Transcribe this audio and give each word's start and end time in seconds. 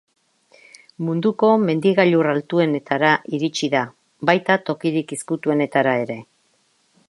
Munduko 1.09 1.49
mendi-gailur 1.65 2.29
altuenetara 2.31 3.13
iritsi 3.39 3.69
da, 3.77 3.83
baita 4.31 4.57
tokirik 4.71 5.15
ezkutuenetara 5.19 5.95
ere. 6.07 6.21